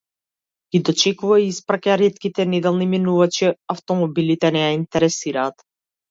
Ги 0.75 0.79
дочекува 0.87 1.35
и 1.41 1.43
испраќа 1.49 1.97
ретките 2.01 2.45
неделни 2.53 2.87
минувачи, 2.93 3.49
автомобилите 3.75 4.51
не 4.57 4.63
ја 4.63 4.71
интересираат. 4.79 5.63